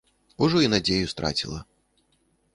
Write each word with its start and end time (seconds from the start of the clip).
Ужо 0.45 0.61
і 0.67 0.71
надзею 0.75 1.11
страціла. 1.13 1.61